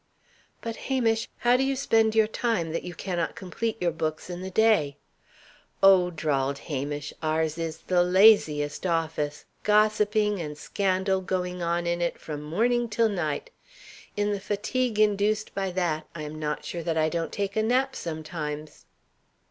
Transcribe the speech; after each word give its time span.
"But, 0.61 0.77
Hamish, 0.89 1.29
how 1.37 1.55
do 1.57 1.61
you 1.63 1.75
spend 1.75 2.15
your 2.15 2.25
time, 2.25 2.71
that 2.71 2.81
you 2.81 2.95
cannot 2.95 3.35
complete 3.35 3.79
your 3.79 3.91
books 3.91 4.31
in 4.31 4.41
the 4.41 4.49
day?" 4.49 4.97
"Oh," 5.83 6.09
drawled 6.09 6.57
Hamish, 6.71 7.13
"ours 7.21 7.59
is 7.59 7.77
the 7.83 8.01
laziest 8.01 8.87
office! 8.87 9.45
gossiping 9.61 10.41
and 10.41 10.57
scandal 10.57 11.21
going 11.21 11.61
on 11.61 11.85
in 11.85 12.01
it 12.01 12.17
from 12.17 12.41
morning 12.41 12.89
till 12.89 13.09
night. 13.09 13.51
In 14.17 14.31
the 14.31 14.39
fatigue 14.39 14.97
induced 14.99 15.53
by 15.53 15.69
that, 15.69 16.07
I 16.15 16.23
am 16.23 16.39
not 16.39 16.65
sure 16.65 16.81
that 16.81 16.97
I 16.97 17.07
don't 17.07 17.31
take 17.31 17.55
a 17.55 17.61
nap, 17.61 17.95
sometimes." 17.95 18.85